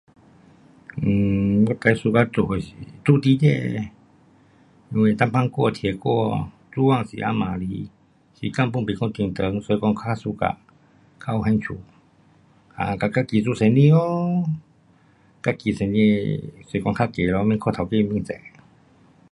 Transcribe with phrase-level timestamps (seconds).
[1.09, 2.73] um 我最 suka 做的是
[3.05, 3.47] 做铁的，
[4.89, 7.65] 因为以前割铁过，做工时间晚里，
[8.33, 10.51] 时间 pun 不讲很长，是将较 suka
[11.23, 11.65] 较有兴趣。
[12.77, 14.43] um 跟自己做生意咯，
[15.43, 18.33] 自己生意是讲较易咯，免讲看 taukei 脸色。